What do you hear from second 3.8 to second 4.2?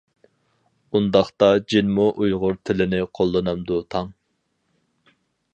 تاڭ.